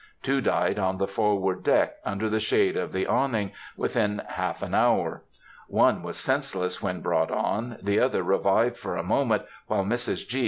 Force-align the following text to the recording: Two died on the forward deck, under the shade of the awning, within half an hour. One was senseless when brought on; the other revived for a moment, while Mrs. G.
Two 0.23 0.41
died 0.41 0.79
on 0.79 0.97
the 0.97 1.05
forward 1.07 1.63
deck, 1.63 1.97
under 2.03 2.27
the 2.27 2.39
shade 2.39 2.75
of 2.75 2.91
the 2.91 3.05
awning, 3.05 3.51
within 3.77 4.23
half 4.29 4.63
an 4.63 4.73
hour. 4.73 5.21
One 5.67 6.01
was 6.01 6.17
senseless 6.17 6.81
when 6.81 7.01
brought 7.01 7.29
on; 7.29 7.77
the 7.83 7.99
other 7.99 8.23
revived 8.23 8.77
for 8.77 8.97
a 8.97 9.03
moment, 9.03 9.43
while 9.67 9.85
Mrs. 9.85 10.27
G. 10.27 10.39